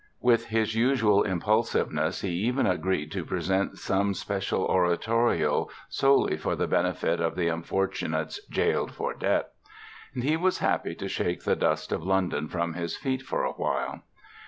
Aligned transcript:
With 0.19 0.47
his 0.47 0.73
usual 0.73 1.21
impulsiveness 1.21 2.21
he 2.21 2.29
even 2.31 2.65
agreed 2.65 3.11
to 3.11 3.23
present 3.23 3.77
"some 3.77 4.15
special 4.15 4.63
oratorio" 4.65 5.69
solely 5.89 6.37
for 6.37 6.55
the 6.55 6.65
benefit 6.65 7.19
of 7.21 7.35
the 7.35 7.49
unfortunates 7.49 8.43
jailed 8.47 8.91
for 8.95 9.13
debt. 9.13 9.49
And 10.15 10.23
he 10.23 10.37
was 10.37 10.57
happy 10.57 10.95
to 10.95 11.07
shake 11.07 11.43
the 11.43 11.55
dust 11.55 11.91
of 11.91 12.01
London 12.03 12.47
from 12.47 12.73
his 12.73 12.97
feet 12.97 13.21
for 13.21 13.43
a 13.43 13.51
while. 13.53 14.01